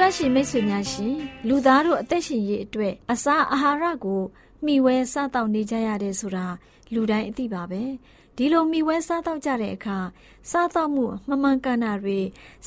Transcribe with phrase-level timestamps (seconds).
[0.00, 1.14] တရှင်မိတ်ဆွေများရှင်
[1.48, 4.22] လူသားတို့အသက်ရှင်ရေးအတွက်အစာအာဟာရကို
[4.64, 6.46] မျှဝဲစားတောက်နေကြရတယ်ဆိုတာ
[6.94, 7.82] လူတိုင်းအသိပါပဲ
[8.36, 9.98] ဒီလိုမိဝဲစားတော့ကြတဲ့အခါ
[10.50, 12.18] စားတော့မှုမမှန်ကန်တာတွေ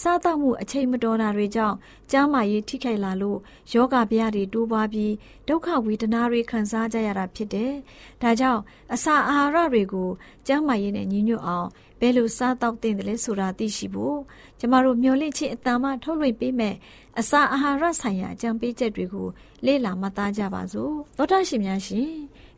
[0.02, 1.76] စားတော့မှုအချိန်မတော်တာတွေကြောင့်
[2.12, 3.40] ကျန်းမာရေးထိခိုက်လာလို့
[3.74, 5.14] ယောဂဗျာတွေတိုးပွားပြီး
[5.48, 7.74] ဒုက္ခဝေဒနာတွေခံစားကြရတာဖြစ်တယ်။
[8.22, 8.62] ဒါကြောင့်
[8.94, 10.10] အစာအာဟာရတွေကို
[10.48, 11.68] ကျန်းမာရေးနဲ့ညီညွတ်အောင်
[12.00, 14.20] ဘယ်လိုစားတော့သင့်တယ်လဲဆိုတာသိရှိဖို့
[14.60, 16.76] ကျမတို့မျှဝင့်ခြင်းအတန်မှထုတ်လွှင့်ပေးမယ်
[17.20, 19.28] အစာအာဟာရဆိုင်ရာအကြံပေးချက်တွေကို
[19.66, 22.10] လေ့လာမှတ်သားကြပါစို့။သောတာရှင်များရှင်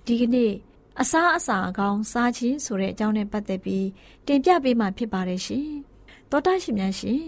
[0.06, 0.52] ဒီကနေ့
[1.00, 3.88] အစားအစာအကောင်းစားခြင်းဆိုတဲ့အကြောင်းနဲ့ပတ်သက်ပြီး
[4.28, 5.70] တင်ပြပေးမှာဖြစ်ပါတယ်ရှင်။
[6.30, 7.22] သောတာရှင်များရှင်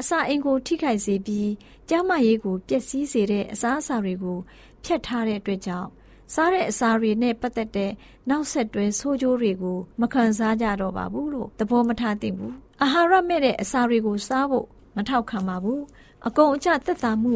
[0.00, 1.50] အစာအိမ်ကိုထိခိုက်စေပြီး
[1.88, 4.38] ကျန်းမာရေးကိုပျက်စီးစေတဲ့အစာအစာတွေကို
[4.84, 5.88] ဖြတ်ထားတဲ့အတွက်ကြောင့်
[6.34, 7.92] စားတဲ့အစာတွေနဲ့ပတ်သက်တဲ့
[8.30, 12.52] နောက်ဆက်တွဲဆိုးကျိုးတွေကိုမခံစားကြတော့ပါဘူးလို့သဘောမထားသင့်ဘူး။
[12.82, 15.80] အာဟာရမဲ့တဲ့အစာတွေကိုစားဖို့မထောက်ခံပါဘူး။
[16.26, 17.34] အကုန်အကျသက်သာမှု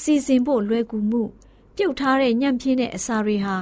[0.00, 1.22] စီစဉ်ဖို့လွယ်ကူမှု
[1.76, 3.56] ပြုတ်ထားတဲ့ညံ့ပြင်းတဲ့အစာတွေဟာ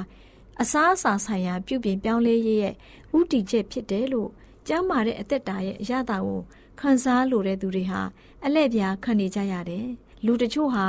[0.61, 2.75] အစားအစာဆိုင်ရာပြုပြင်ပြောင်းလဲရေးရဲ့
[3.17, 4.29] ဥတီချက်ဖြစ်တယ်လို့
[4.67, 6.41] ကျမ်းမာတဲ့အသက်တာရဲ့အရသာကို
[6.79, 8.01] ခံစားလိုတဲ့သူတွေဟာ
[8.45, 9.85] အလဲ့ပြားခံနေကြရတယ်။
[10.25, 10.87] လူတချို့ဟာ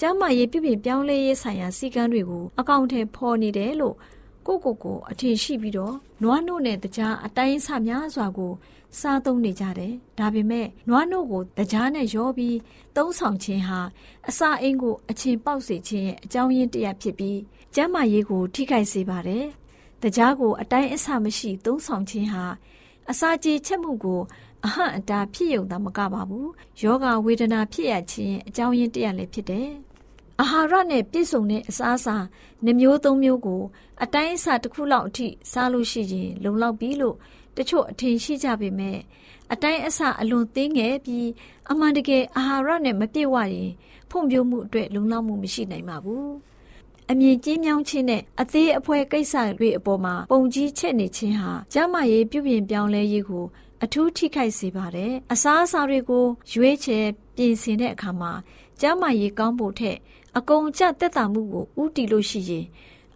[0.00, 3.96] ကျမ်းမာရေးပြုပြင်ပြောင်းလဲရေးဆိုင်ရာစီကံတွေကိုအကောင့်ထဲဖော်နေတယ်လို့
[4.46, 8.52] ကိုကိုကိုအထင်ရှိပြီးတော့နွားနို့နဲ့တကြားအတိုင်းဆများစွာကို
[9.00, 12.56] စားသုံးနေကြတယ်။ဒါပေမဲ့နွားနို့ကိုတကြားနဲ့ရောပြီး
[12.96, 13.80] သုံးဆောင်ခြင်းဟာ
[14.28, 17.40] အစာအိမ်ကိုအချင်းပေါက်စေခြင်းရဲ့အကြောင်းရင်းတစ်ရပ်ဖြစ်ပြီး
[17.74, 19.44] ကျန်းမာရေးကိုထိခိုက်စေပါတယ်။
[20.02, 22.44] တကြားကိုအတိုင်းအဆမရှိသုံးဆောင်ခြင်းဟာ
[23.10, 24.20] အစာကြေချက်မှုကို
[24.64, 26.48] အဟန့်အတားဖြစ်ယုံတာမကပါဘူး။
[26.82, 29.70] ယောဂဝေဒနာဖြစ်ရခြင်းအကြောင်းရင်းတစ်ရပ်လည်းဖြစ်တယ်။
[30.40, 32.16] အာဟာရနဲ့ပြည့်စုံတဲ့အစားအစာ
[32.64, 33.62] နှမျိုးသုံးမျိုးကို
[34.02, 37.16] အတိုင်းအဆတစ်ခုလောက်အထိစားလို့ရှိရင် လုံလောက်ပြီလို့
[37.56, 38.98] တချို့အထင်ရှိကြပေမဲ့
[39.52, 41.28] အတိုင်းအဆအလွန်သေးငယ်ပြီး
[41.70, 43.70] အမှန်တကယ်အာဟာရနဲ့မပြည့်ဝရင်
[44.10, 46.28] ဖွံ့ဖြိုးမှုအတွက်လုံလောက်မှုမရှိနိုင်ပါဘူး။
[47.10, 53.44] အမြင်ကြီးမြောင်းခြင်းနဲ့အသေးအဖွဲကိစ္စတွေအပေါ်မှာပုံကြီးချက်နေခြင်းဟာကျန်းမာရေးပြုပြင်ပြောင်းလဲရေးကို
[53.84, 57.04] အထူးထိခိုက်စေပါတယ်။အစားအစာတွေကိုရွေးချယ်
[57.36, 58.32] ပြင်ဆင်တဲ့အခါမှာ
[58.80, 59.96] ကျန်းမာရေးကောင်းဖို့ထက်
[60.36, 62.66] အကုန်ကျသက်သာမှုကိုဥတီလို့ရှိရင်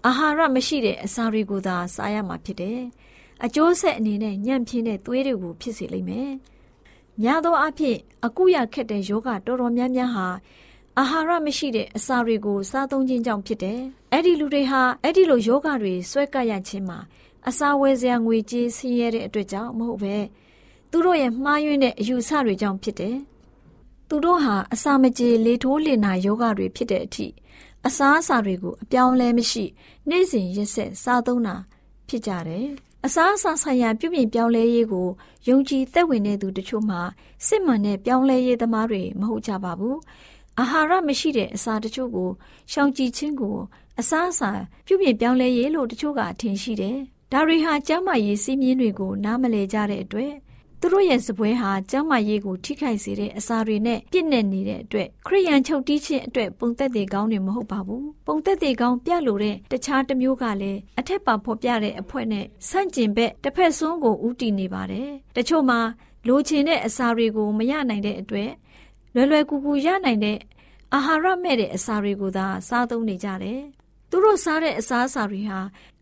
[0.06, 2.80] အာဟာရမရှိတဲ့အစာတွေကိုသာစားရမှာဖြစ်တယ်။
[3.44, 6.30] အကျိုးဆက်အနေနဲ့ညံ့ပြင်းတဲ့သွေးတွေကိုဖြစ်စေလိမ့်မယ်။
[7.22, 10.26] များသောအားဖြင့်အကုရခက်တဲ့ယောဂတော်တော်များများဟာ
[10.98, 13.80] အာဟာရမရှိတဲ့အစာတွေကိုစားသုံးခြင်းကြောင့်ဖြစ်တယ်။
[14.12, 16.98] အဲ့ဒီလူတွေဟာအဲ့ဒီလိုယောဂတွေဆွဲကပ်ရခြင်းမှာ
[17.48, 20.16] အစာဝယ်စရာငွေကြေးဆင်းရဲတဲ့အတွက်ကြောင့်မဟုတ်ပဲ
[20.90, 23.16] သူတို့ရဲ့မှားယွင်းတဲ့အယူဆတွေကြောင့်ဖြစ်တယ်။
[24.08, 27.26] သူတို့ဟာအစာမကြေလေထိုးလေနာယောဂတွေဖြစ်တဲ့အထိ
[27.86, 29.64] အစာအစာတွေကိုအပြောင်းလဲမရှိ
[30.08, 31.56] နေ့စဉ်ရက်ဆက်စားသုံးတာ
[32.08, 32.68] ဖြစ်ကြတယ်။
[33.06, 35.08] အစားအစာဆိုင်ရာပြုပြင်ပြောင်းလဲရေးကို
[35.48, 36.96] ယုံကြည်သက်ဝင်တဲ့သူတချို့မှ
[37.46, 39.98] စစ်မှန်တဲ့ပြောင်းလဲရေးသမားတွေမဟုတ်ကြပါဘူး
[40.58, 42.30] အာဟာရမရှိတဲ့အစာတချို့ကို
[42.72, 43.56] ရှောင်ကြဉ်ခြင်းကို
[43.98, 44.50] အစားအစာ
[44.86, 46.96] ပြုပြင်ပြောင်းလဲရေးလို့တချို့ကအထင်ရှိတယ်။
[47.32, 50.32] ဒါတွေဟာကျန်းမာရေးစည်းမျဉ်းတွေကိုနားမလည်ကြတဲ့အတွက်
[50.82, 65.80] သူတို့ရဲ့စပွဲဟာကျမ်းမာရေးကိုထိခိုက်စေတဲ့အစာတွေနဲ့ပြည့်နေနေတဲ့အတွက်ခရိယန်ချုပ်တီးခြင်းအတွက်ပုံသက်တွေကောင်းနေမဟုတ်ပါဘူးပုံသက်တွေကောင်းပြလို့တဲ့တခြားတစ်မျိုးကလည်းအထက်ပါဖော်ပြတဲ့အဖွဲနဲ့ဆန့်ကျင်ဘက်တစ်ဖက်စွန်းကိုဥတီနေပါတယ်တချို့မှာ
[66.28, 68.50] လိုချင်တဲ့အစာတွေကိုမရနိုင်တဲ့အတွက်
[69.14, 70.38] လွယ်လွယ်ကူကူရနိုင်တဲ့
[70.94, 73.60] အာဟာရမဲ့တဲ့အစာတွေကိုသာစားသုံးနေကြတယ်
[74.10, 75.58] သူတို့စားတဲ့အစားအစာတွေဟာ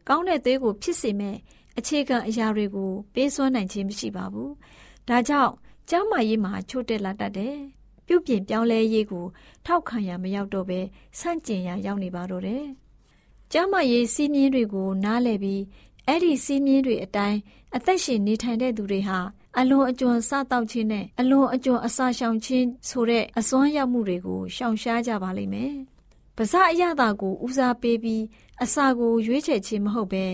[0.09, 1.37] ကောင်းတဲ့သွေးကိုဖြစ်စေမဲ့
[1.79, 4.51] အခြေခံအရာတွေကိုပေးစွမ်းနိုင်ခြင်းမရှိပါဘူး။
[5.09, 5.53] ဒါကြောင့်
[5.91, 7.57] ကျမ်းမာရေးမှာချို့တက်လာတတ်တယ်။
[8.07, 9.27] ပြုပြင်ပြောင်းလဲရေးကို
[9.67, 10.81] ထောက်ခံရမရောက်တော့ပဲ
[11.19, 12.65] ဆန့်ကျင်ရရောက်နေပါတော့တယ်။
[13.53, 15.63] ကျမ်းမာရေးစီးမြင်တွေကိုနားလည်ပြီး
[16.07, 17.39] အဲ့ဒီစီးမြင်တွေအတိုင်း
[17.77, 19.19] အသက်ရှင်နေထိုင်တဲ့သူတွေဟာ
[19.59, 25.75] အလွန်အကျွံစတောက်ခြင်းနဲ့အလွန်အကျွံအစာရှောင်ခြင်းဆိုတဲ့အစွမ်းရောက်မှုတွေကိုရှောင်ရှားကြပါလိမ့်မယ်။
[26.37, 28.23] ပါဇအရသာကိုဦးစားပေးပြီး
[28.63, 30.25] အစာကိုရွေးချယ်ခြင်းမဟုတ်ပဲ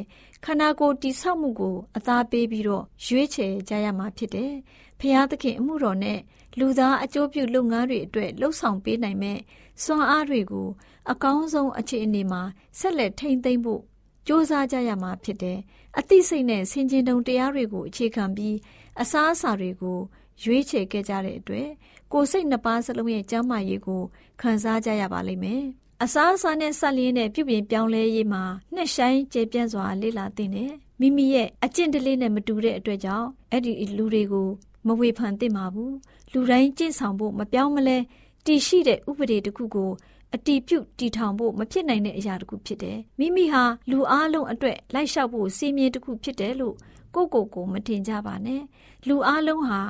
[0.45, 4.53] ခန္ဓာကိုယ်တိဆောက်မှုကိုအသားပေးပြီးတော့ရွေးချယ်ကြရမှာဖြစ်တယ်။
[5.01, 6.21] ဖျားသခင်အမှုတော်နဲ့
[6.59, 9.39] လူသားအကျိုးပြုလုပ်ငန်းတွေအတွက်လှုပ်ဆောင်ပေးနိုင်မဲ့
[9.85, 10.69] စွမ်းအားတွေကို
[11.11, 12.43] အကောင်းဆုံးအခြေအနေမှာ
[12.79, 13.85] ဆက်လက်ထိန်းသိမ်းဖို့စ
[14.29, 15.59] 조사ကြရမှာဖြစ်တယ်။
[15.99, 18.57] အသိစိတ်နဲ့ဆင်ခြင်တုံတရားတွေကိုအခြေခံပြီး
[19.01, 19.99] အစားအစာတွေကို
[20.43, 21.69] ရွေးချယ်ခဲ့ကြတဲ့အတွက်
[22.13, 24.03] ကိုယ်စိတ်နှစ်ပါးစလုံးရဲ့ကျန်းမာရေးကို
[24.41, 25.65] ခံစားကြရပါလိမ့်မယ်။
[26.07, 28.43] အစားအစာနဲ့ဆက်လျင်းတဲ့ပြုပြင်ပြောင်းလဲရေးမှာ
[28.75, 34.49] နှစ်ဆိုင်ကျေပြန့်စွာလေ့လာသင့်တယ်။မိမိရဲ့အကျင့်တလေးနဲ့မတူတဲ့အတွက်ကြောင့်အဲ့ဒီလူတွေကို
[34.87, 35.93] မဝေဖန်သင့်ပါဘူး။
[36.33, 37.99] လူတိုင်းကျင့်ဆောင်ဖို့မပြောင်းမလဲ
[38.47, 39.91] တည်ရှိတဲ့ဥပဒေတစ်ခုကို
[40.35, 46.75] အတီးပြုတ်တီထောင်ဖို့မဖြစ်နိုင်တဲ့အရာတစ်ခုဖြစ်တယ်။မိမိဟာလူအလုံးအတွက်လိုက်လျှောက်ဖို့စီးမြင်တစ်ခုဖြစ်တယ်လို့
[47.15, 48.63] ကိုကိုကိုမထင်ကြပါနဲ့။
[49.09, 49.81] လူအလုံးဟာ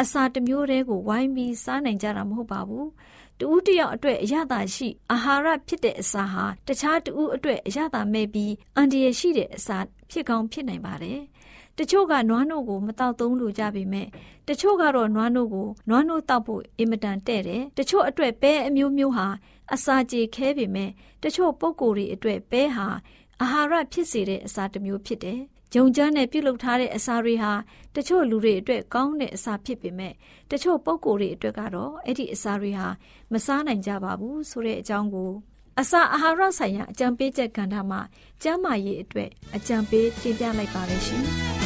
[0.00, 2.86] အစာတစ်မျိုးတည်းကိုဝိုင်းပြီးစားနိုင်ကြတာမဟုတ်ပါဘူး။
[3.38, 9.78] တူဦးတယောက်အတွက်အရသာရှိအာဟာရဖြစ်တဲ့အစာဟာတခြားတူဦးအတွက်အရသာမဲ့ပြီးအန်ဒီရရှိတဲ့အစာ
[10.10, 11.20] ဖြစ်ကောင်းဖြစ်နိုင်ပါတယ်။
[11.78, 14.08] တချို့ကနွားနို့ကိုမတောက်သုံးလို့ကြပေမဲ့
[14.48, 19.26] တချို့ကတော့နွားနို့ကိုနွားနို့တောက်ဖို့အင်မတန်တဲ့တယ်။တချို့အတွက်ပဲအမျိုးမျိုးဟာ
[19.74, 20.90] အစာကြေခဲပေမဲ့
[21.22, 22.86] တချို့ပုံကိုယ်တွေအတွက်ပဲဟာ
[23.42, 25.40] အာဟာရဖြစ်စေတဲ့အစာတစ်မျိုးဖြစ်တယ်
[25.76, 27.52] ဂျုံကြမ်းနဲ့ပြုတ်လုထားတဲ့အစာတွေဟာ
[27.96, 30.12] တချို့လူတွေအတွက်ကောင်းတဲ့အစာဖြစ်ပေမဲ့
[30.50, 32.88] တချို့ပုံကိုယ်တွေအတွက်ကတော့အဲ့ဒီအစာတွေဟာ
[33.32, 35.30] မစားနိုင်ကြပါဘူးဆိုတဲ့အကြောင်းကို
[35.80, 38.00] အစာအာဟာရဆိုင်ရာအကြံပေးချက်ကဏ္ဍမှာ
[38.42, 41.24] ကျန်းမာရေးအတွက်အကြံပေးတင်ပြလိုက်ပါရရှင်။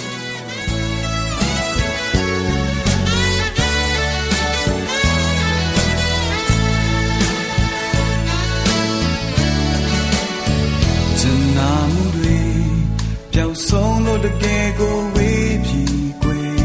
[13.40, 15.82] ပျောက်ဆုံးလို့တကယ်ကိုဝေးပြီ
[16.22, 16.60] ကွယ်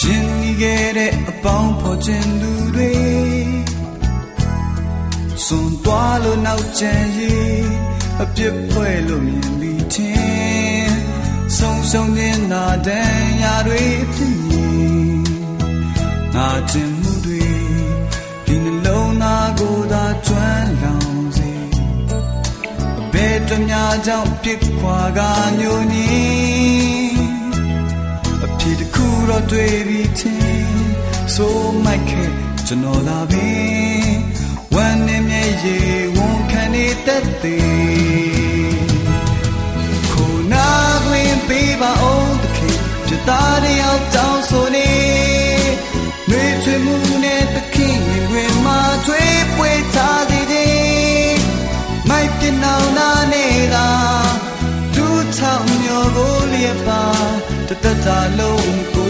[0.00, 2.92] ရှင်နေခဲ့တဲ့အပေါင်းဖော်ခြင်းသူတွေ
[5.44, 7.68] စွန်သွားလို့နောက်ကျန်ရေး
[8.22, 10.96] အပြစ်ဖွဲ့လို့မြင်ပြီးချင်း
[11.56, 13.82] ဆုံးရှုံးနေတာတန်ရာတွေ
[14.14, 14.66] ဖြစ်နေ
[16.34, 17.44] ငါကျင်မှုတွေ
[18.44, 20.99] ဒီနှလုံးသားကိုသာကျွမ်းလောင်ဘယ်
[23.50, 25.20] တများကြောင့်ပြစ်ခွာက
[25.60, 27.20] ညိုညင်း
[28.44, 30.90] အဖြစ်တစ်ခုတော့တွေ့ပြီးချင်း
[31.34, 32.30] ဆိုမိုက်ခဲ့
[32.66, 33.50] ကျွန်တော်လာပြီ
[34.74, 38.88] ဝမ်းနဲ့မျက်ရည်ဝန်ခံနေတတ်သေး
[40.12, 40.68] ခုနာ
[41.06, 44.90] တွင်ပေးပါအောင်တခင်ပြသားတယောက်တောင်းဆိုနေ
[46.28, 47.98] နှွေချွေမှုနဲ့တခင်
[48.32, 50.59] ဝင်မှာထွေးပွေထားသည်မိုက်ပြ
[52.64, 53.88] နောင်နာနေတာ
[54.94, 57.02] သူ့ထောင်မျိုးကိုလျက်ပါ
[57.68, 59.09] တတတလုံးကိုတ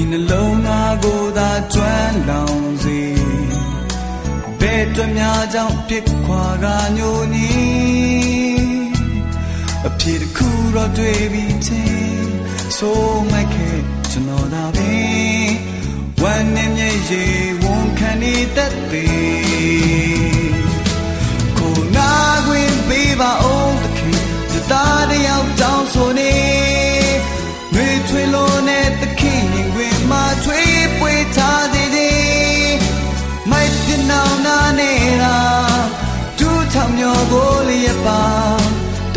[0.00, 3.00] ဒီနှလုံးသားကိုသာကျွမ်းလောင်စေ
[4.60, 7.50] ဘယ်တွများကြောင့်ပြစ်ခွာကညိုနီ
[9.86, 12.32] အဖြစ်တစ်ခုတော့တွေ့ပြီးချင်း
[12.78, 13.00] ဆို
[13.30, 13.78] မိုက်ခဲ့
[14.10, 14.94] ကျွန်တော်သာပဲ
[16.20, 20.17] ဝမ်းနဲ့မျက်ရည်ဝန်ခံနေတတ်သေးက်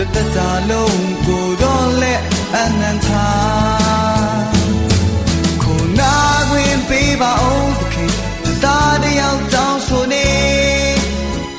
[0.02, 0.38] တတတ
[0.70, 2.22] လုံးကိုတော့လက်
[2.56, 3.30] အနန္တာ
[5.62, 6.16] ခုနာ
[6.50, 8.12] ခွင်ပေးပါအောင်သခင်
[8.64, 10.28] တာတယောက်တောင်းဆိုနေ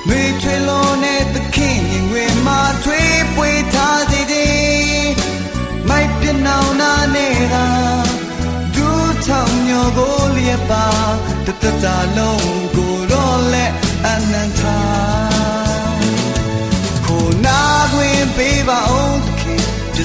[0.08, 5.12] မေထွေလုံးနဲ့သခင်ရင်ဝင်မှာထွေးပွေထားစေခြင်း
[5.88, 7.66] မိုက်ပြနောင်နာနေတာ
[8.74, 10.86] ဒူးထောင်ညောကိုလျက်ပါ
[11.46, 12.61] တတတလုံး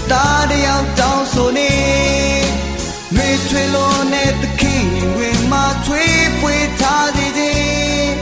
[0.07, 1.71] ခင်ပြတာတယောက်တောင်းဆိုနေ
[3.15, 8.15] မေထွေလုံးနဲ့သခင်ရင်ဝင်မှာထွေးပွေထားစေခြင်း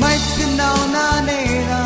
[0.00, 1.40] မိုက်ပြနောင်နာနေ
[1.70, 1.84] တာ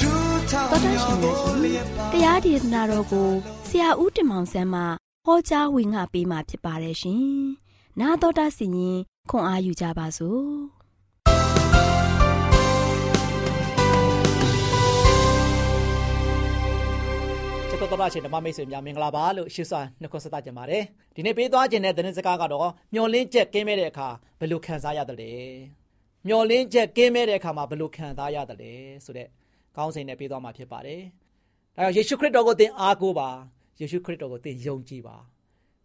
[0.00, 3.30] ဒူးထောင်တော်တညောရှင်ကိုများလရှင်ျက်ပါတရားဒေသနာတော်ကို
[3.68, 4.82] ဆရာဦးတင်မောင်ဆန်းမှ
[5.26, 7.24] ဟောကြားဝင်ငါပေးมาဖြစ်ပါတယ်ရှင်။
[8.00, 8.98] နာတော်တာစီရင်
[9.30, 10.44] ခွန်အားယူကြပါစို့။
[17.84, 20.82] တော်တော်ရှင်ဓမ္မမိတ်ဆွေများမင်္ဂလာပါလို့ရှုစွာနှုတ်ခွန်းဆက်သကြပါတယ်
[21.14, 24.08] ဒီနေ့ပေးသွားခြင်းတဲ့သတင်းစကားကတော့မျောလင်းချက်ကင်းမဲ့တဲ့အခါ
[24.40, 25.32] ဘယ်လိုခံစားရတယ်လဲ
[26.26, 28.72] မျောလင်းချက်ကင်းမဲ့တဲ့အခါမှာဘယ်လိုခံစားရတယ်လဲ
[29.04, 29.28] ဆိုတဲ့
[29.76, 31.00] ကောင်းစဉ်နဲ့ပေးသွားမှာဖြစ်ပါတယ်
[31.76, 33.28] ဒါကြောင့်ယေရှုခရစ်တော်ကိုသင်အားကိုးပါ
[33.80, 35.16] ယေရှုခရစ်တော်ကိုသင်ယုံကြည်ပါ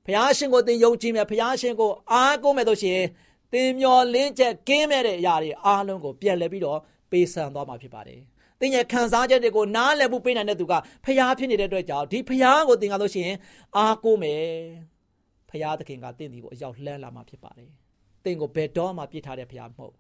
[0.05, 3.07] ဖခင်ရှင်ကိုသင်ယုံကြည်မယ်ဖခင်ရှင်ကိုအားကိုးမယ်လို့ရှိရင်
[3.53, 6.79] သင်မျောလင်းချက်ကင်းမဲ့တဲ့အရာတွေအားလုံးကိုပြန်လဲပြီးတော့
[7.11, 8.21] ပေးဆံသွားမှာဖြစ်ပါတယ်
[8.59, 10.73] သင်ရဲ့ခံစားချက်တွေကိုနားလည်မှုပေးနိုင်တဲ့သူက
[11.05, 13.37] ဖျားဖြစ်နေတဲ့အတွက်ကြောင့်ဒီဖျားကိုသင်ကားလို့ရှိရင်
[13.77, 14.43] အားကိုးမယ်
[15.49, 17.69] ဖျားသခင်ကတင့်ဒီကိုအရောက်လှမ်းလာမှာဖြစ်ပါတယ်
[18.23, 19.93] သင်ကိုဘယ်တော့မှပြစ်ထားတဲ့ဖျားမဟုတ်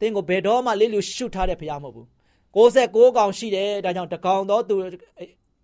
[0.00, 2.06] သင်ကိုဘယ်တော့မှလေးလူရှုထားတဲ့ဖျားမဟုတ်ဘူး
[2.56, 4.74] 69កောင်ရှိတယ်ဒါကြောင့်တကောင်တော့သူ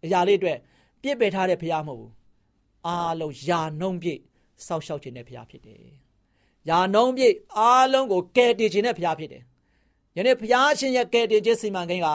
[0.05, 0.59] အရာလေးအတွက်
[1.03, 2.13] ပြစ်ပယ်ထားတဲ့ဖျားမဟုတ်ဘူး
[2.87, 4.21] အားလုံးယာနှုံးပြည့်
[4.67, 5.79] စောက်ရှောက်ခြင်းတဲ့ဖျားဖြစ်တယ်
[6.69, 9.43] ယာနှုံးပြည့်အားလုံးကိုကယ်တင်ခြင်းတဲ့ဖျားဖြစ်တယ်
[10.17, 12.09] ယနေ့ဘုရားရှင်ရဲ့ကယ်တင်ခြင်းစီမံကိန်းက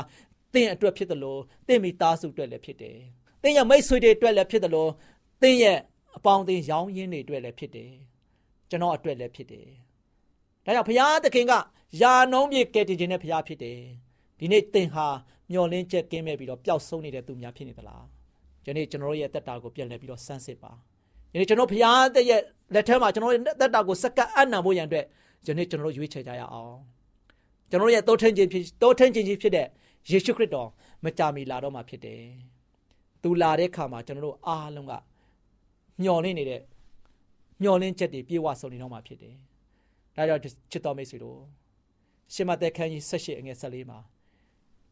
[0.54, 2.98] သင်အတွက်ဖြစ်တယ်လို့သင်မိသားစုအတွက်လည်းဖြစ်တယ်။
[3.42, 4.92] သင်ရဲ့မိတ်ဆွေတွေအတွက်လည်းဖြစ်တယ်လို့
[5.42, 5.78] သင်ရဲ့
[6.18, 7.92] အပေါင်းအသင်းရောင်းရင်းတွေအတွက်လည်းဖြစ်တယ်။
[8.70, 9.68] ကျွန်တော်အတွက်လည်းဖြစ်တယ်။
[10.66, 11.54] ဒါကြောင့်ဘုရားသခင်က
[12.02, 13.80] ယာနှုံးပြေကယ်တင်ခြင်းနဲ့ဘုရားဖြစ်တယ်။
[14.40, 15.08] ဒီနေ့သင်ဟာ
[15.52, 18.04] မျောလင်းချက်ကင်းမဲ့ပြီးတော့ပျောက်ဆုံးနေတဲ့သူများဖြစ်နေသလား။
[18.66, 20.72] ဒီနေ့ကျွန်တော်ရဲ့တက်တာကိုပြန်လည်ပြီးတော့စမ်းစစ်ပါ။
[21.32, 22.42] ဒီနေ့ကျွန်တော်ဘုရားတဲ့ရဲ့
[22.74, 25.06] လက်ထက်မှာကျွန်တော်ရဲ့တက်တာကိုစက္ကပ်အံ့နံဖို့ရန်အတွက်
[25.46, 26.78] ဒီနေ့ကျွန်တော်ရွေးချယ်ကြရအောင်။
[27.70, 29.68] ကျွန်တော်ရဲ့တိုးထင်းခြင်းဖြစ်တိုးထင်းခြင်းကြီးဖြစ်တဲ့
[30.10, 30.70] ယေရှုခရစ်တော်
[31.04, 32.22] မကြာမီလာတော့မှာဖြစ်တယ်။
[33.22, 34.94] သူလာတဲ့အခါမှာကျွန်တော်တို့အားလုံးက
[36.02, 36.62] မျော်လင့်နေတဲ့
[37.62, 39.36] မျော်လင့်ချက်တွေပြေဝဆုံနေတော့မှာဖြစ်တယ်။
[40.16, 41.40] ဒါကြောင့်ချစ်တော်မိတ်ဆွေတို့
[42.34, 44.00] ရှမသက်ခန်းကြီး၁၈အငယ်၁၄မှာ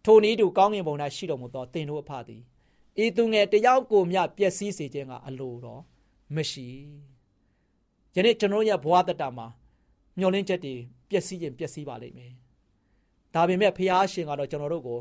[0.05, 2.41] ထိုနည်းတူကောင်းကင်ဘုံ၌ရှိတော်မူသောသင်တို့အဖသည်
[3.03, 5.81] ဤသူငယ်တယောက်ကိုမျှပျက်စီးစေခြင်းကအလိုတော်
[6.35, 6.67] မရှိ။
[8.15, 9.47] ယနေ့ကျွန်တော်ရဲ့ဘဝတတမှာ
[10.19, 10.75] မျော်လင့်ချက်တွေ
[11.09, 12.33] ပျက်စီးရင်ပျက်စီးပါလိမ့်မယ်။
[13.37, 14.99] ဒါပေမဲ့ဖះရှင်ကတော့ကျွန်တော်တို့ကို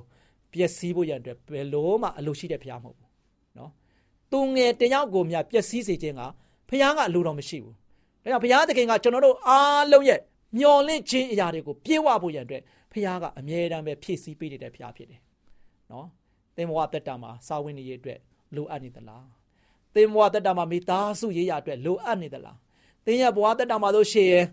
[0.53, 3.09] ပျက်စီးဖို့ရန်အတွက်ဘယ်လို့မှအလိုရှိတဲ့ဖះမဟုတ်ဘူး။
[3.59, 3.71] နော်။
[4.33, 6.23] သူငယ်တယောက်ကိုမြပျက်စီးစေခြင်းက
[6.69, 7.75] ဖះကအလိုတော်မရှိဘူး။
[8.23, 10.21] ဒါကြောင့်ဖះသခင်ကကျွန်တော်တို့အားလုံးရဲ့
[10.59, 12.63] မျော်လင့်ခြင်းအရာတွေကိုပြေဝဖို့ရန်အတွက်
[12.93, 15.21] ဖះကအမြဲတမ်းပဲဖြည့်ဆည်းပေးနေတဲ့ဖះဖြစ်တယ်။
[15.93, 16.07] နော်။
[16.57, 18.19] သင်ဘဝတက်တာမှာစာဝင်နေရအတွက်
[18.57, 19.25] လိုအပ်နေသလား။
[19.95, 22.57] သင်ဘဝတက်တာမှာမိသားစုရေးရအတွက်လိုအပ်နေသလား။
[23.05, 24.47] သင်ရဲ့ဘဝတက်တာမှာလို့ရှိရင်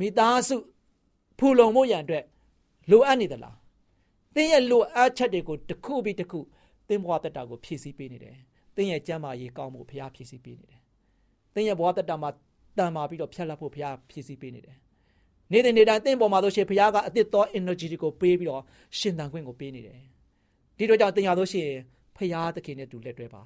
[0.00, 0.56] မိသားစု
[1.38, 2.24] ဖူလုံမှုရန်အတွက်
[2.90, 3.56] လိုအပ်နေသလား
[4.34, 6.40] သင်ရဲ့လိုအပ်ချက်တွေကိုတစ်ခုပြီးတစ်ခု
[6.88, 8.36] သင်ဘဝတက်တာကိုဖြည့်ဆည်းပေးနေတယ်
[8.76, 10.80] သင်ရဲ့ကျမ်းမာရေးကောင်းမှုဘုရားဖြည့်ဆည်းပေးနေတယ်
[11.54, 12.30] သင်ရဲ့ဘဝတက်တာမှာ
[12.78, 14.76] တန်မာပြီးတော့ဖြတ်လက်ဖို့ဘုရားဖြည့်ဆည်းပေးနေတယ်
[15.52, 18.62] နေ့တိုင်းနေ့တိုင်းသင်ပေါ်မှာဆိုရှင်ဘုရားကအသစ်သော energy တွေကိုပေးပြီးတော့
[18.98, 19.98] ရှင်သန်ခွင့်ကိုပေးနေတယ်
[20.78, 21.78] ဒီတော့ကြောင့်သင်ရလို့ရှိရင်
[22.16, 23.42] ဘုရားသခင်နဲ့တူလက်တွဲပါ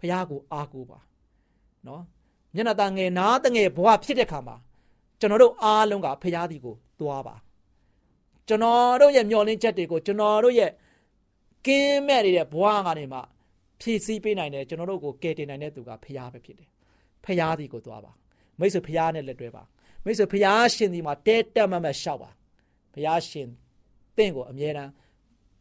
[0.00, 0.98] ဘုရားကိုအားကိုးပါ
[1.86, 2.02] နော်
[2.54, 4.56] မျက်နှာตาငယ်နားတငယ်ဘဝဖြစ်တဲ့ခါမှာ
[5.20, 7.34] ကျွန်တော်တို့အားလုံးကဖရာဒီကိုသွားပါ
[8.48, 10.70] ကျွန်တော်တို့ရဲ့မျောလင်းချက်တွေကိုကျွန်တော်တို့ရဲ့
[11.66, 13.20] ကင်းမဲ့နေတဲ့ဘဝကနေမှ
[13.80, 16.68] ဖြည့်ဆည်းပေးနိုင်တယ်ကျွန်တော်တို့ကိုကယ်တင်နိုင်တဲ့သူကဖရာပဲဖြစ်တယ်
[17.24, 18.12] ဖရာဒီကိုသွားပါ
[18.60, 19.62] မိတ်ဆွေဖရာနဲ့လက်တွဲပါ
[20.04, 22.30] မိတ်ဆွေဖရာရှင်ဒီမှာတဲတက်မတ်မတ်ရှောက်ပါ
[22.94, 23.48] ဖရာရှင်
[24.16, 24.90] တင့်ကိုအမြဲတမ်း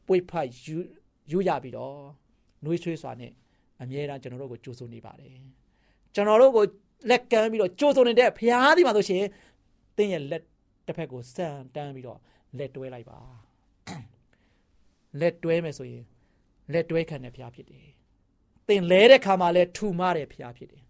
[0.08, 0.78] ပွေဖိုက်ယူ
[1.32, 1.96] ယူရပြီးတော့
[2.64, 3.32] နှွေးချွေးစွာနဲ့
[3.82, 5.32] အမြဲတမ်းကျွန်တော်တို့ကိုကြိုးစုံနေပါတယ်
[6.14, 6.66] ကျွန်တော်တို့ကို
[7.10, 9.24] လက်ကမ်းပြီးတော့ကြိုးစုံနေတဲ့ဖရာဒီမှာဆိုရှင်
[9.98, 10.44] တင်းရဲ့လက်
[10.88, 12.20] တစ်ဖက်ကိုစံတန်းပြီးတော့
[12.60, 13.20] လက်တွဲလိုက်ပါ
[15.20, 16.04] လက်တွဲမယ်ဆိုရင်
[16.74, 17.86] လက်တွဲခံတဲ့ဖျားဖြစ်တယ်
[18.68, 20.84] တင်လဲတဲ့ခါမှာလဲထူမတဲ့ဖျားဖြစ်တယ်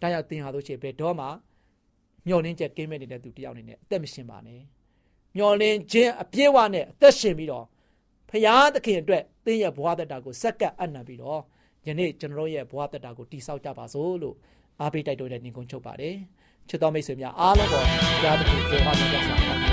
[0.00, 1.26] ဒါကြောင့်တင်ဟာလို့ရှိရင်ဘယ်တော့မှ
[2.26, 4.60] မျောလင်းချက်ကင်းမဲ့နေတဲ့သူတယောက်အနေနဲ့အသက်မရှင်ပါနဲ့
[5.36, 7.66] မျောလင်းခြင်းအပြည့်အဝနဲ့အသက်ရှင်ပြီးတော့
[8.30, 11.40] ဖျားသခင်အတွက်တင်းရဲ့ဘဝတတကိုစက္ကပ်အနံပြီးတော့
[11.86, 14.36] ယနေ့ကျွန်တော်ရဲ့ဘဝတတကိုတိဆောက်ကြပါစို့လို့
[14.80, 16.16] အားပေးတိုက်တွန်းတဲ့ညီကုန်းချုပ်ပါတယ်
[16.68, 19.71] ချစ်တော်မိတ်ဆွေများအားလုံးကိုဘုရားသခင်ကြော်ဟောမြတ်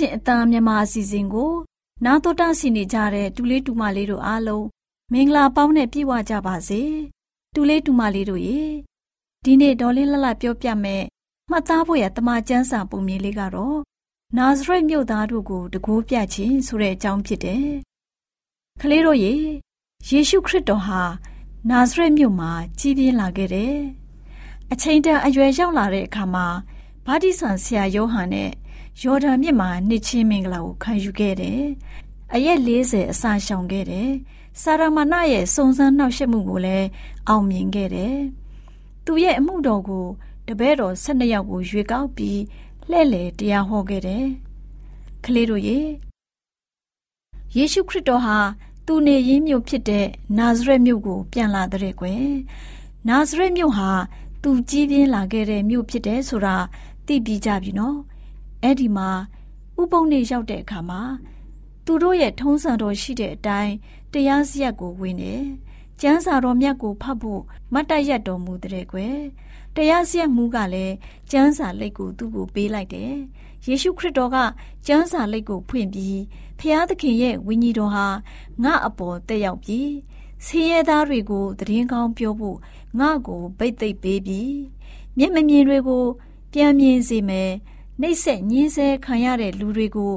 [0.00, 1.52] ခြင်းအတန်မြန်မာအစီအစဉ်ကို
[2.04, 4.66] နာတော်တာဆင်နေကြတဲ့တူလေးတူမလေးတို့အားလုံး
[5.12, 6.82] မင်္ဂလာပေါင်းနဲ့ပြည့်ဝကြပါစေ
[7.54, 8.60] တူလေးတူမလေးတို့ရေ
[9.44, 11.04] ဒီနေ့ဒေါ်လေးလလပြောပြမယ်
[11.50, 13.78] မှတ်သားဖို့ရတမချန်းစာပုံမြင်လေးကတော့
[14.36, 17.66] နာဇရက်မြို့သားတို့ကိုတကိုးပြခြင်းဆိုတဲ့အကြောင်းဖြစ်တယ်
[18.80, 19.34] ကလေးတို့ရေ
[20.08, 21.02] ယေရှုခရစ်တော်ဟာ
[21.70, 23.76] နာဇရက်မြို့မှာကြီးပြင်းလာခဲ့တယ်
[24.72, 26.46] အချိန်တန်အရွယ်ရောက်လာတဲ့အခါမှာ
[27.06, 28.50] ဗာတိဆန်ဆရာယောဟန်နဲ့
[29.04, 31.62] ယော်ဒန်မြစ်မှာနှစ်ချင်းမင်္ဂလာကိုခံယူခဲ့တယ်။
[32.34, 34.10] အရက်40အစာရှောင်ခဲ့တယ်။
[34.62, 36.86] စာရမဏရဲ့စုံစမ်းနှောက်ယှက်မှုကိုလည်း
[37.28, 38.16] အောင်မြင်ခဲ့တယ်။
[39.04, 40.06] သူရဲ့အမှုတော်ကို
[40.46, 42.40] တပည့်တော်12ယောက်ကိုရွေကောက်ပြီး
[42.90, 44.24] လှဲ့လေတရားဟောခဲ့တယ်။
[45.24, 45.78] ကလေးတို့ရေ
[47.56, 48.38] ယေရှုခရစ်တော်ဟာ
[48.86, 50.06] သူနေရင်းမြို့ဖြစ်တဲ့
[50.38, 52.24] နာဇရက်မြို့ကို ပြန်လာတဲ့ကွယ်။
[53.08, 53.90] နာဇရက်မြို့ဟာ
[54.42, 56.56] သူကြီးပြင်းလာခဲ့တဲ့မြို့ဖြစ်တယ်ဆိုတာ
[57.06, 57.98] သိပြီးကြပြီနော်
[58.62, 59.10] အဲ့ဒီမှာ
[59.80, 61.02] ဥပုံနေရောက်တဲ့အခါမှာ
[61.84, 63.74] သူတို့ရဲ့ထုံးစံတော်ရှိတဲ့အတိုင်း
[64.12, 65.44] တရားစရက်ကိုဝင်တယ်
[66.00, 67.42] ကျမ်းစာတော်မြတ်ကိုဖတ်ဖို့
[67.72, 69.18] မတ်တရတ်တော်မူတဲ့ကွယ်
[69.76, 70.94] တရားစရက်မူကလည်း
[71.30, 73.12] ကျမ်းစာလက်ကိုသူ့ကိုပေးလိုက်တယ်
[73.66, 74.36] ယေရှုခရစ်တော်က
[74.86, 76.20] ကျမ်းစာလက်ကိုဖွင့်ပြီး
[76.58, 78.06] ဖျားသခင်ရဲ့ဝိညာဉ်တော်ဟာ
[78.62, 79.90] ငါအပေါ်တက်ရောက်ပြီး
[80.44, 82.58] ဆင်းရဲသားတွေကိုတည်င်းကောင်းပြောဖို့
[82.98, 84.54] ငါ့ကိုဗိတ်သိပ်ပေးပြီး
[85.18, 86.04] မျက်မမြင်တွေကို
[86.52, 87.50] ပြန်မြင်စေမယ်
[88.00, 90.12] နှိမ့်ဆက်ညင်းဆဲခံရတဲ့လူတွေကို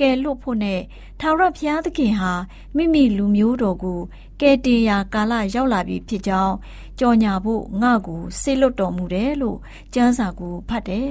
[0.00, 0.80] ကယ်လွတ်ဖို့နဲ့
[1.20, 2.32] ထာဝရဘုရားသခင်ဟာ
[2.76, 4.00] မိမိလူမျိုးတော်ကို
[4.40, 6.54] ကယ်တင်ရာကာလရောက်လာပြီဖြစ်ကြောင်း
[6.98, 9.58] ကြော်ညာဖို့ငါ့ကိုဆေလွတ်တော်မူတယ်လို့
[9.94, 11.08] ကျမ်းစာကိုဖတ်တယ်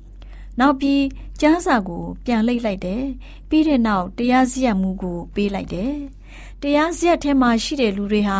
[0.60, 1.02] ။နောက်ပြီး
[1.40, 3.02] ကျမ်းစာကို ပြန်လိမ့်လိုက်တယ်။
[3.48, 5.94] ပြီးတဲ့နောက်တရားစီရင်မှုကိုပေးလိုက်တယ်။
[6.62, 8.38] တရားစီရင်ထဲမှာရှိတဲ့လူတွေဟာ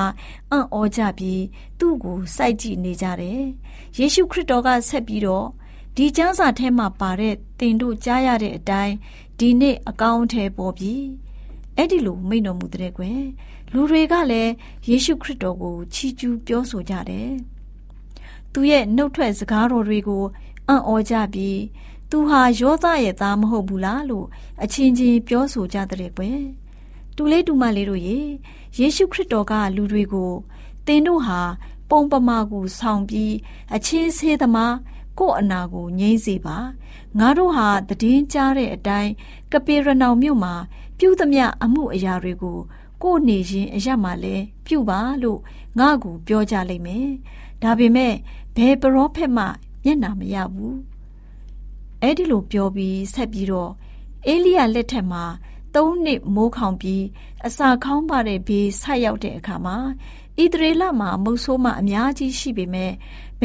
[0.50, 1.42] အံ့ဩကြပြီး
[1.78, 3.40] သူ့ကိုစိုက်ကြည့်နေကြတယ်။
[3.98, 5.48] ယေရှုခရစ်တော်ကဆက်ပြီးတော့
[5.96, 8.94] ဒီကျမ်းစာထဲမှာပါတဲ့တင်တို့ကြားရတဲ့အတိုင်း
[9.38, 10.94] ဒီနေ့အကောင်းထဲပေါ်ပြီ
[11.76, 13.22] အဲ့ဒီလိုမိန့်တော်မူတဲ့ကွယ်
[13.72, 14.52] လူတွေကလည်း
[14.88, 17.30] ယေရှုခရစ်တော်ကိုချီးကျူးပြောဆိုကြတယ်
[18.52, 20.24] သူရဲ့နှုတ်ထွက်စကားတော်တွေကို
[20.68, 21.60] အံ့ဩကြပြီး
[22.10, 24.26] သူဟာယောသရဲ့သားမဟုတ်ဘူးလားလို့
[24.62, 26.40] အချင်းချင်းပြောဆိုကြတဲ့ကွယ်
[27.16, 28.18] တူလေးတူမလေးတို့ရေ
[28.78, 30.32] ယေရှုခရစ်တော်ကလူတွေကို
[30.86, 31.40] သင်တို့ဟာ
[31.90, 33.34] ပုံပမာကိုဆောင်ပြီး
[33.74, 34.74] အချင်းဆေးသမား
[35.18, 36.58] ကို့အနာကိုငြိမ့်စေပါ
[37.18, 39.12] ငါတို့ဟာတည်င်းကြားတဲ့အတိုင်း
[39.52, 40.54] ကပေရနောင်မြို့မှာ
[40.98, 42.58] ပြုသမျှအမှုအရာတွေကို
[43.02, 45.40] ကို့နေရင်အရမှလည်းပြုပါလို့
[45.78, 47.08] ငါ့ကိုပြောကြလိမ့်မယ်
[47.62, 48.14] ဒါပေမဲ့
[48.56, 49.44] ဘယ်ပရောဖက်မှ
[49.84, 50.76] မျက်နာမရဘူး
[52.02, 53.72] အဲ့ဒီလိုပြောပြီးဆက်ပြီးတော့
[54.26, 55.24] အေလိယလက်ထက်မှာ
[55.74, 57.04] သုံးနှစ်မိုးခေါင်ပြီး
[57.46, 59.76] အစာခေါင်းပါတဲ့ဘေးဆက်ရောက်တဲ့အခါမှာ
[60.40, 62.92] ဣသရေလမှာမုတ်ဆိုးမှအများကြီးရှိပေမဲ့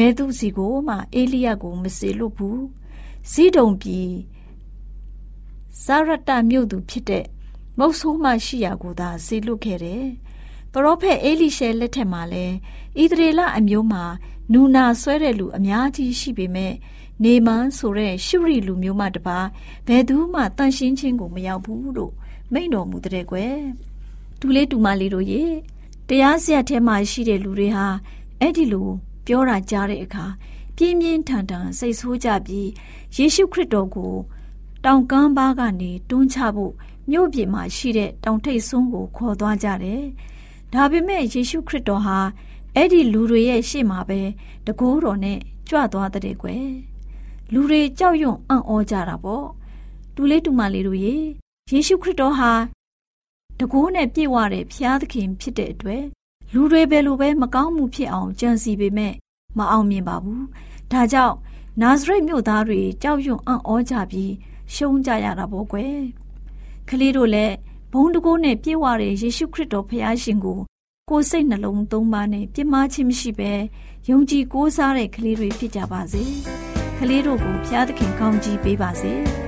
[0.06, 2.64] ဲသူစီကိုမှအေလိယကို မစေလွတ်ဘူး
[3.30, 4.10] ဇီးဒုံပြည်
[5.84, 7.26] ဇာရတမြို့သူဖြစ်တဲ့
[7.78, 10.04] မုတ်ဆိုးမှရှိရာကိုသာစေလွတ်ခဲ့တယ်
[10.72, 12.46] ပရောဖက်အေလိရှဲလက်ထက်မှာလဲ
[13.00, 14.04] ဣသရေလအမျိုးမှာ
[14.52, 16.74] နူနာဆွဲတဲ့လူအများကြီးရှိပေမဲ့
[17.24, 19.38] နေမန်းဆိုတဲ့ရှုရီလူမျိုးမှတပါ
[19.86, 22.12] ဘယ်သူမှတန်ရှင်းချင်းကိုမရောက်ဘူးလို့
[22.52, 23.58] မိန့်တော်မူတဲ့ကွယ်
[24.40, 25.44] တူလေးတူမလေးတို့ရေ
[26.08, 27.86] တရားစရထဲမှာရှိတဲ့လူတွေဟာ
[28.40, 28.90] အဲ့ဒီလို
[29.28, 30.26] ပြောတာကြားတဲ့အခါ
[30.76, 32.68] ပြင်းပြင်းထန်ထန်စိတ်ဆိုးကြပြီး
[33.16, 34.14] ယေရှုခရစ်တော်ကို
[34.84, 36.72] တောင်ကမ်းပါးကနေတွန်းချဖို့
[37.10, 40.02] မြို့ပြင်မှာရှိတဲ့တောင်ထိပ်ဆုံးကိုခေါ်သွားကြတယ်။
[40.72, 42.18] ဒါပေမဲ့ယေရှုခရစ်တော်ဟာ
[42.74, 44.20] အဲ့ဒီလူတွေရဲ့ရှေ့မှာပဲ
[44.66, 45.38] တကိုးတော်နဲ့
[45.68, 46.66] ကြွသွားတဲ့ကွယ်။
[47.52, 49.46] လူတွေကြောက်ရွံ့အံ့ဩကြတာပေါ့။
[50.14, 51.14] တူလေးတူမလေးတို့ရေ
[51.70, 52.52] ယေရှုခရစ်တော်ဟာ
[53.60, 56.04] တကိုးနဲ့ပြည့်ဝတဲ့ဖျားသခင်ဖြစ်တဲ့အတွက်
[56.52, 59.14] လူတွေပဲလိုပဲမကောင်းမှုဖြစ်အောင်ကြံစီပေမဲ့
[59.58, 60.42] မအောင်မြင်ပါဘူး။
[60.92, 61.36] ဒါကြောင့်
[61.82, 64.32] နာဇရိတ်မြို့သားတွေကြောက်ရွံ့အံ့ဩကြပြီး
[64.74, 65.96] ရှုံးကြရတာပေါ့ကွယ်။
[66.88, 67.54] ကလေးတို့လည်း
[67.92, 70.58] ဘုံတကိုးနဲ့ပြည့်ဝတဲ့ယေရှုခရစ်တော်ဖခင်ရှင်ကို
[71.10, 73.52] ကိုယ်စိတ်နှလုံးသုံးပါးနဲ့ပြစ်မှားခြင်းမရှိဘဲ
[74.08, 76.22] ယုံကြည်ကိုးစားတဲ့ကလေးတွေဖြစ်ကြပါစေ။
[76.98, 79.14] ကလေးတို့ကိုဖျားသခင်ကောင်းကြီးပေးပါစေ။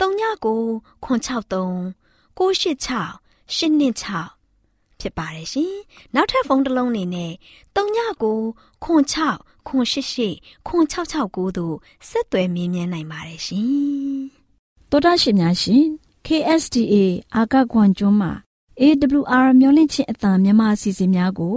[0.00, 1.94] 39 663
[2.36, 4.44] 686 826
[5.00, 5.74] ဖြစ်ပါတယ်ရှင်။
[6.14, 7.32] နောက်ထပ်ဖုန်းတစ်လုံးနေနဲ့
[7.76, 8.54] 39
[8.84, 8.86] 06
[9.64, 10.34] 088
[10.66, 11.76] 0669တို့
[12.08, 14.18] ဆက်သွယ်မြင်းမြန်းနိုင်ပါတယ်ရှင်။
[14.90, 15.84] တောတာရှင်များရှင်
[16.26, 16.94] KSTA
[17.34, 18.32] အာကခွန်ကျွန်းမှာ
[18.80, 21.56] AWR မျိုးလင့်ချင်းအတံမြန်မာအစီအစဉ်များကို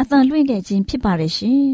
[0.00, 1.64] အတံလွှင့်ခဲ့ခြင်းဖြစ်ပါတယ်ရှင်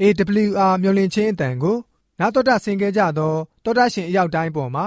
[0.00, 1.76] AWR မျော်လင့်ခြင်းအတန်ကို
[2.20, 4.86] နာတော်တာဆင် गे ကြတော့တောတာရှင်အရောက်တိုင်းပေါ်မှာ